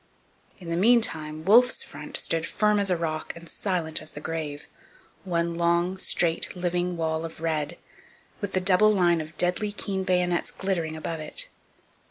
In 0.57 0.67
the 0.69 0.77
meantime 0.77 1.45
Wolfe's 1.45 1.83
front 1.83 2.17
stood 2.17 2.47
firm 2.47 2.79
as 2.79 2.89
a 2.89 2.97
rock 2.97 3.33
and 3.35 3.47
silent 3.47 4.01
as 4.01 4.13
the 4.13 4.19
grave, 4.19 4.65
one 5.25 5.59
long, 5.59 5.99
straight, 5.99 6.55
living 6.55 6.97
wall 6.97 7.23
of 7.23 7.39
red, 7.39 7.77
with 8.39 8.53
the 8.53 8.61
double 8.61 8.91
line 8.91 9.21
of 9.21 9.37
deadly 9.37 9.71
keen 9.71 10.03
bayonets 10.03 10.49
glittering 10.49 10.95
above 10.95 11.19
it. 11.19 11.49